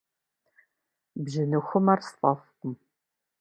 [1.23, 2.73] Бжьыныхумэр сфӏэфӏкъым.